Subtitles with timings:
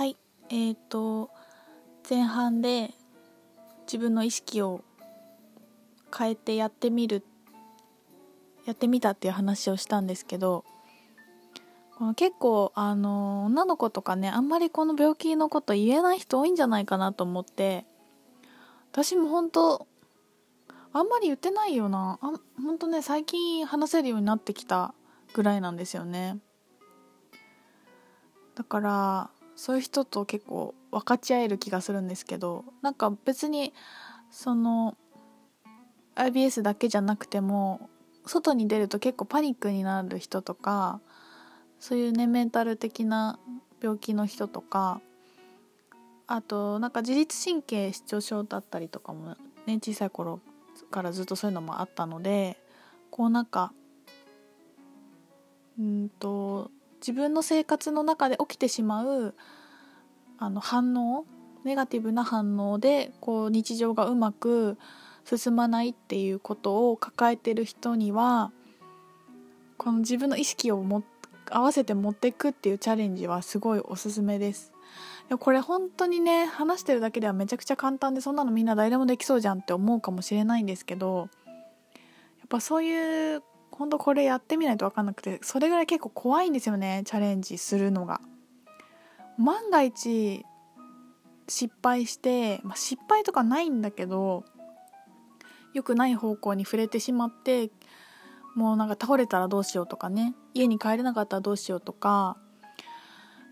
[0.00, 0.16] はい。
[0.48, 1.28] えーと
[2.08, 2.94] 前半で
[3.82, 4.82] 自分の意識を
[6.16, 7.22] 変えてやってみる
[8.64, 10.64] やってみたっていう話をしたんですけど
[12.16, 17.84] 結構あの女の子とかねあんまりこの病気のこと言えない人多いんじゃないかなと思って
[18.92, 19.86] 私も本当
[20.94, 22.18] あんまり言ってないよな。
[22.22, 22.32] あ
[22.62, 24.94] 本当ね最近話せるようになってきた
[25.34, 26.38] ぐらいなんですよね。
[28.54, 33.74] だからそういう人と結構分かち合える気がするんですけどなんか別に
[34.30, 34.96] その
[36.14, 37.90] IBS だけじゃなくても
[38.24, 41.02] 外に出ると結構パニックになる人とか
[41.78, 43.38] そういうねメンタル的な
[43.82, 45.02] 病気の人とか
[46.26, 49.36] あとなんか自律神経失調症だったりとかも
[49.66, 50.40] ね小さい頃
[50.90, 52.56] からずっとそういうのもあったので
[53.10, 53.74] こうなんか
[55.78, 56.70] うんと
[57.00, 59.34] 自分の生活の中で起きてしまう
[60.38, 61.24] あの反応
[61.64, 64.78] ネガティブな反応でこう日常がうまく
[65.24, 68.52] 進まないっていうことを抱えてる人には
[69.76, 71.02] この自分の意識をも
[71.50, 74.72] 合わせて持っていくっていうチャレンジはすごいおすすめです。
[75.38, 81.28] これ本当にね話してるだけではめちゃくちゃ簡単でそんなのみんな誰でもできそうじゃんって思うかもしれないんですけど
[82.40, 83.42] やっぱそういう
[83.80, 88.20] 本当これやってみないと分かんなくてそれぐらい結構怖いんですよねチャレンジするのが。
[89.38, 90.44] 万が一
[91.48, 94.44] 失敗して、まあ、失敗とかないんだけど
[95.72, 97.70] 良くない方向に触れてしまって
[98.54, 102.36] もうなんか倒れたらどうしようとかね家に帰れなかったらどうしようとか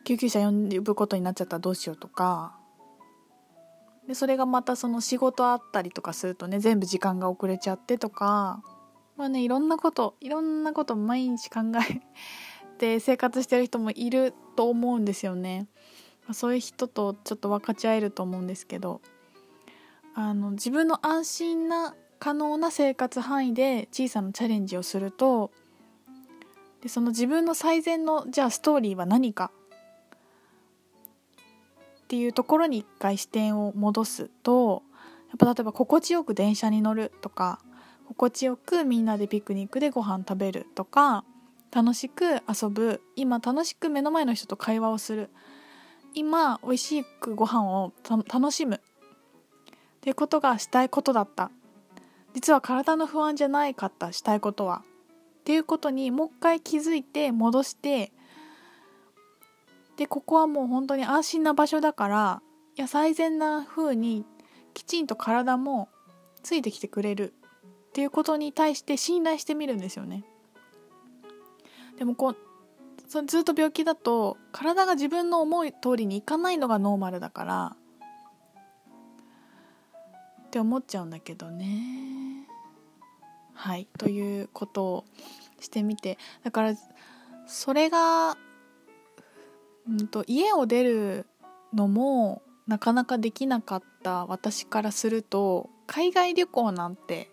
[0.04, 2.54] 救急車呼ぶことになっちゃったらどうしようとか。
[4.06, 8.62] でそれがまたその仕事あったりとかするとね全部時間が遅れちゃってとか。
[9.18, 12.00] まあねいろんなこといろんなこと毎日考え
[12.78, 15.66] て生活してる人もいると思うんですよね。
[16.32, 19.00] そういう人とちょっと分かち合えると思うんですけど
[20.14, 25.50] あの自分の安心な可能な生活範囲で小さなチャレンジをすると
[26.82, 29.50] でその自分の最善のじゃあストーリーは何か
[32.04, 34.82] っていうところに一回視点を戻すと
[35.28, 37.60] やっぱ例えば心地よく電車に乗るとか
[38.08, 41.24] 心地よくみんなでピクニックでご飯食べるとか
[41.70, 45.30] 楽しく遊ぶ今楽しく目の前の人と会話をする。
[46.14, 48.76] 今美味しくご飯を楽しむ。
[48.76, 48.80] っ
[50.00, 51.50] ていうことがしたいことだった。
[52.32, 54.82] 実は体の不安じゃないかったしたいことは。
[55.40, 58.12] っていうことにもう一回気づいて戻して
[59.96, 62.42] でここはもう本当に安心な場所だから
[62.76, 64.24] いや最善な風に
[64.72, 65.88] きちんと体も
[66.42, 67.34] ついてきてくれる。
[67.98, 70.22] っていうことに対して信頼してみるんですよね。
[71.98, 72.36] でもこう
[73.08, 77.76] そずっと病気だと体が自分の思う通りにいかないのがノーマルだから
[80.42, 82.46] って思っちゃうんだけどね。
[83.52, 85.04] はいということを
[85.58, 86.18] してみて。
[86.44, 86.74] だから
[87.48, 88.36] それが、
[89.88, 91.26] うんと、家を出る
[91.72, 97.32] のもなかなかできなかった私からすると海外旅行なんて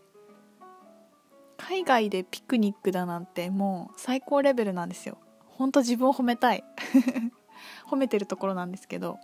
[1.58, 5.18] 海外でピクニックだなんてもう最高レベルなんですよ。
[5.46, 6.64] ほんと自分を褒めたい。
[7.90, 9.20] 褒めてるところなんですけど。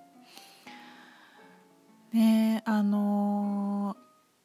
[2.13, 3.95] ねあの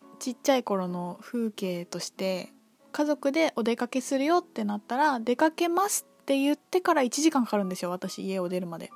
[0.00, 2.52] ー、ちっちゃい頃の風景として
[2.92, 8.90] 家族でお出かけするよってなったら出かけますって言ってから1時間かかるんですよ私家を出るまで。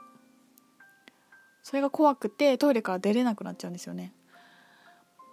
[1.62, 4.14] それが怖くてトイレから出れなくなっちゃうんですよね。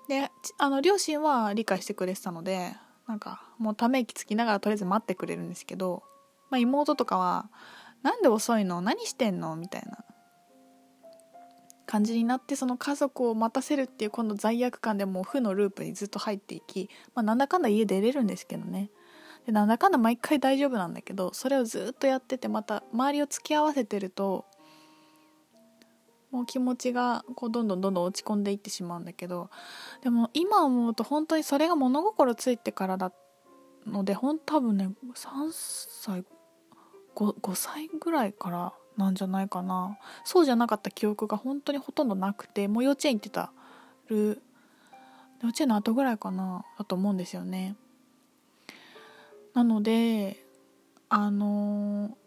[0.08, 2.76] であの両親は理解してくれてたので
[3.08, 6.04] なんかもうため息つきながらとりあえず待ってくれるんですけど、
[6.50, 7.50] まあ、妹とかは
[8.04, 8.82] 「なんで遅いの？
[8.82, 10.04] 何してんの?」みたいな
[11.86, 18.92] 感じになってその家族を待たせるっていう今度罪悪感でもう負のループにずっと入っていき、まあ、なんだかんだ家出れるんですけどね
[19.46, 24.46] でなんだかんだ毎回大丈夫なんだけどそれをずっとやっててまた周りを付き合わせてると
[26.32, 29.50] もう気持ちがこうどんどんどんどん落ち込んでいってしまうんだけど
[30.02, 33.12] でも今思うと本当にそれが物心ついてからだ
[33.86, 36.26] のでほん多分ね3歳
[37.16, 39.98] 5, 5歳ぐらいからなんじゃないかな。
[40.24, 43.52] そうじゃなかった記憶が本当にほとんどなくてもう幼稚園行ってた
[44.08, 44.42] る
[45.42, 47.76] 幼稚園の後ぐらいかなだと思うんですよね。
[49.54, 50.44] なので
[51.10, 52.18] あの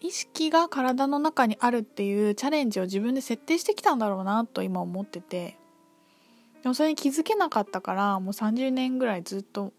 [0.00, 5.56] 意識が体の中にあるっていうチャレンジを自分で設定してきたんだろうなと今思ってて。
[6.62, 9.72] でもそれに気づけなかったからもう30年ぐらいずっと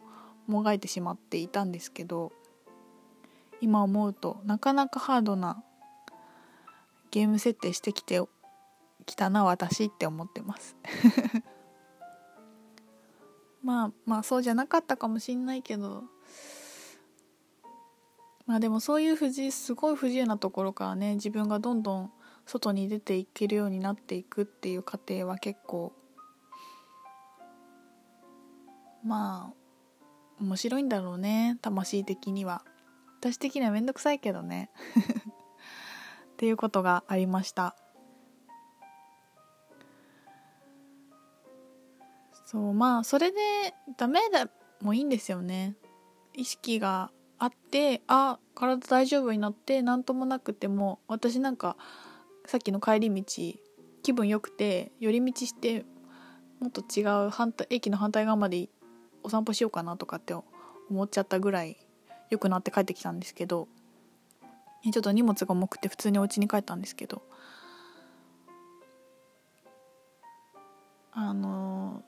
[0.48, 2.32] もがいてしまっていたんですけど
[3.62, 5.62] 今思うとなかなかハードな
[7.12, 8.22] ゲーム設定してきて
[9.06, 10.76] きたな私って思ってます。
[13.64, 16.04] まあまあそうじゃなかったかもしんないけど
[18.50, 22.12] まあでもそういう不自すごい不自由なところからね自分がどんどん
[22.48, 25.94] 外に出ていけるようになっていくっていう過程は結構
[29.06, 32.64] まあ面白いんだろうね魂的には。
[33.20, 34.72] 私的にはめんどくさいけどね。
[36.34, 37.76] っていうことがありました。
[42.48, 43.38] そうまあそれで
[43.96, 44.50] ダメで
[44.82, 45.76] もいいんですよね。
[46.34, 51.78] 意識があってあ体大丈夫になって何ともなくても私なんか
[52.46, 53.24] さっきの帰り道
[54.04, 55.86] 気分良くて寄り道して
[56.60, 58.68] もっと違う反対駅の反対側まで
[59.24, 61.78] お散歩しようかなとかって思っちゃったぐらい
[62.30, 63.68] 良くなって帰ってきたんですけど
[64.84, 67.22] ちょっと荷物が重くて普通にお家に帰ったんですけど
[71.12, 72.04] あの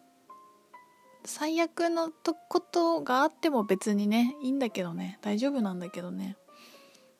[1.23, 5.19] 最悪のとことがあっても別にねいいんだけどね。
[5.21, 6.37] 大丈夫なんだけどね。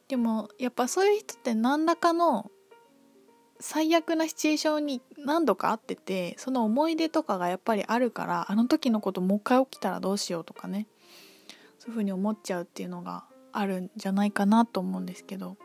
[0.07, 2.51] でもやっぱそういう人って何らかの
[3.59, 10.87] 最悪なシチュエーションに何度か会っててその思い出とかがやっぱりあるからあの時のこともう一回起きたらどうしようとかね。
[11.77, 15.57] そういうふうに思っちゃうっていうのがあるんじゃないかなと思うんですけど。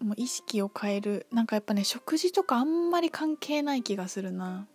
[0.00, 1.26] もう意識を変える。
[1.32, 4.66] なんかやっぱね食事とかあんまり関係ない気がするな。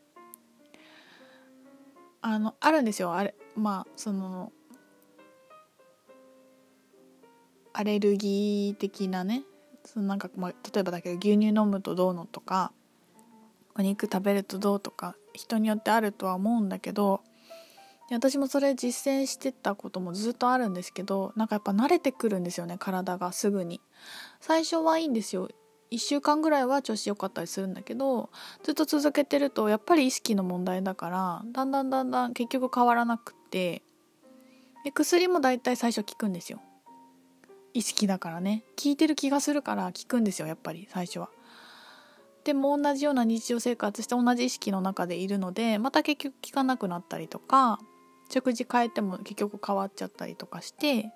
[2.21, 3.13] あのあるんですよ。
[3.13, 4.51] あれまあその
[7.73, 9.44] アレルギー的なね。
[9.85, 12.71] そのなんか、まあ、例えばだけど牛乳飲むとどうのとか
[13.75, 17.21] お肉食べるとどうとか人によってあるとは思うんだけど
[18.16, 23.81] 私もそれ実践してたこともずっとあるんですけどなんかやっぱ慣れてくるんですよね体がすぐに。
[24.40, 25.50] 最初はいいんですよ。
[25.92, 28.30] 1週間ぐらいは調子良かったりするんだけど
[28.63, 33.84] ずっと続けてるとやっぱり意識の問題だからだんだんだんだん結局変わらなくって。
[34.84, 36.62] で薬も大体最初効くんですよ。
[37.74, 38.63] 意識だからね。
[38.81, 41.30] 効いてる気がするから効くんですよやっぱり最初は。
[42.44, 47.80] でも同じような日常生活して同じ意識の中でいるのでまた結局効かなくなったりとか
[48.31, 51.12] 食事変えても結局変わっちゃったりとかして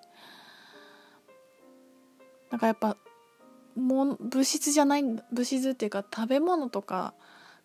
[2.52, 2.98] なんかやっぱ
[3.76, 7.14] も物質じゃない物質っていうか食べ物とか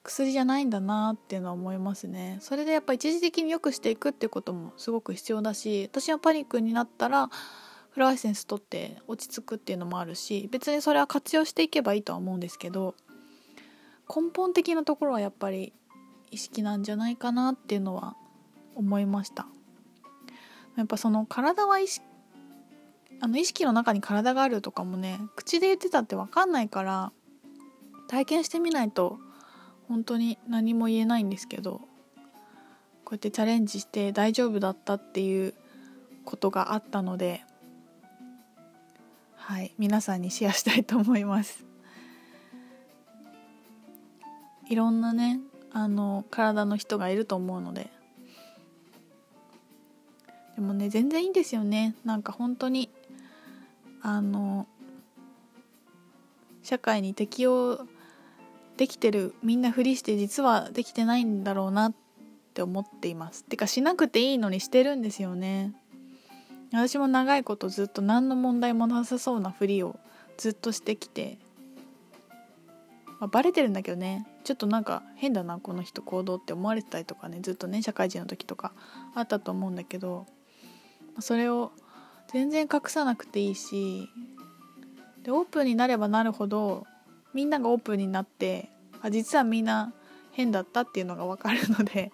[0.02, 2.38] 薬じゃないんだなっていうのは思いますね。
[2.41, 7.29] それでやっぱ一時的に良くしていくっていうこともすごく必要だし私はパニックになったら
[7.91, 12.94] フラワーエッセンス取って落ち着くっていうのもあるし別にそれは活用していけばいいとは思うんですけど
[14.08, 15.73] 根本的なところはやっぱり
[16.31, 18.17] 意識なんじゃないかなっていうのは
[18.81, 19.47] 思いました。
[20.77, 22.05] やっぱその体は意識
[23.23, 27.12] あの意識の中に体があるとかもね口で言ってたって分かんないから
[28.09, 29.19] 体験してみないと
[29.88, 31.82] 本当に何も言えないんですけど
[33.05, 35.55] こうやってチャレンジして大丈夫だったっていう
[36.25, 37.43] ことがあったので
[39.37, 41.67] はい皆さんにシェアしたいと思います。
[44.71, 45.41] いろんなね
[45.73, 47.91] あの体の人がいると思うので
[50.60, 51.94] でもね全然いいんですよね。
[52.04, 52.90] なんか本当に
[54.02, 54.66] あの
[56.62, 57.86] 社会に適応
[58.76, 61.94] できてるみんなふりして実はできてないんだろうなっ
[62.52, 63.44] て思っています。
[63.44, 65.72] てかしなくていいのにしてるんですよね。
[66.74, 69.98] 私も長いことずっと何の問題もなさそうなふりを
[70.36, 71.38] ずっとしてきて、
[73.19, 74.26] まあ、バレてるんだけどね。
[74.44, 78.72] ちょっとなんか変だなこの人行動って思われてたりとかねずっとね社会人の時とか
[79.14, 80.26] あったと思うんだけど
[81.20, 81.72] それを
[82.32, 84.08] 全然隠さなくていいし
[85.22, 86.86] でオープンになればなるほど
[87.34, 88.70] みんながオープンになって
[89.03, 89.93] あ実はみんな
[90.32, 92.12] 変だったっていうのが分かるので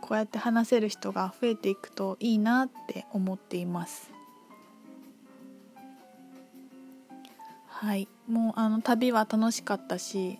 [0.00, 4.10] こうやって話せる人が増えていくといいなって思っています。
[7.68, 8.08] はい。
[8.28, 10.38] もうあの旅は楽しかったし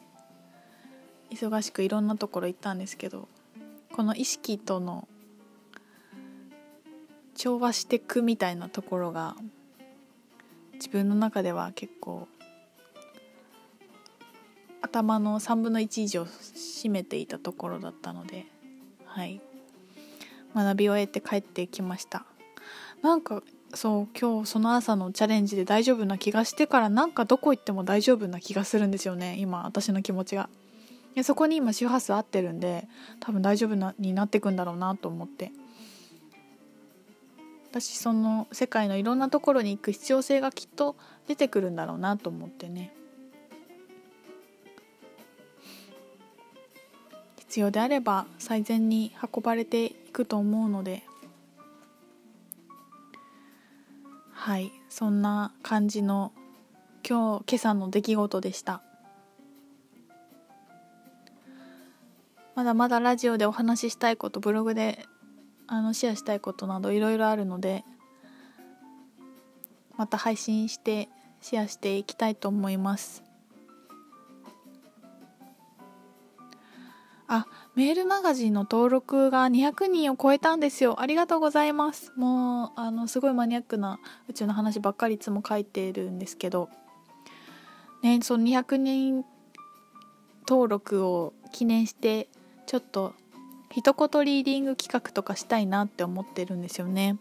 [1.31, 3.29] 忙しくいろんなところ行ったんですけど
[3.93, 5.07] この意識との
[7.35, 9.37] 調和していくみたいなところが
[10.75, 12.29] 自分の中では結構
[14.81, 18.47] 頭の3分の1以上占めていたところだったので
[19.05, 19.41] はい。
[20.55, 22.25] 学び終えて帰ってきました。
[23.03, 23.43] なんか
[23.75, 30.49] そう今日その朝のチャレンジで大丈夫な気がしてからなんかどこ行っても大丈夫な気がするんですよね今私の気持ちが。
[31.15, 32.89] でそこに今周波数合ってるんで
[33.21, 35.53] 多分大丈夫なになってくんだろうなと思って。
[37.73, 40.95] 私その世界のいろんなところに行く必要性がきっと
[41.27, 42.93] 出てくるんだろうなと思ってね。
[47.39, 51.03] 必要であれば最善に運ばれていくと思うので。
[54.33, 56.33] はいそんな感じの
[57.09, 58.83] 今日今朝の出来事でした。
[62.63, 65.05] まだまだラジオでお話ししたいことブログで
[65.67, 67.83] あのシェアしたいことなどいろいろあるので
[69.97, 71.09] また配信して
[71.41, 73.25] シェアしていきたいと思います。
[77.27, 81.01] あメールマガジンの登録が200人を超えたんですよ。
[81.01, 82.13] ありがとうございます。
[82.15, 86.69] もうあのすごいマニアックな宇宙の話ばっかりいつも書いてるんですけど。
[88.05, 89.25] ねその200人
[90.47, 92.29] 登録を記念して
[92.67, 93.15] ちょっと
[93.71, 97.17] 一言リーディング企画とかしたいなって思ってるんですよね。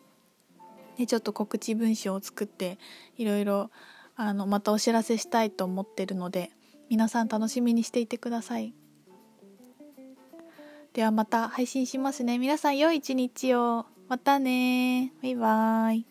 [0.98, 2.77] でちょっと告知文章を作って
[3.17, 3.71] いろいろ
[4.15, 6.51] あのまたお知らせしたいと思ってるので
[6.89, 8.74] 皆さん楽しみにしていてください。
[10.93, 12.38] ではまた配信しますね。
[12.38, 13.86] 皆さん良い一日を。
[14.10, 16.11] またねバイバーイ。